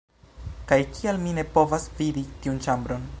Kaj 0.71 0.79
kial 0.95 1.21
mi 1.25 1.35
ne 1.39 1.45
povas 1.57 1.87
vidi 2.01 2.25
tiun 2.41 2.61
ĉambron?! 2.67 3.07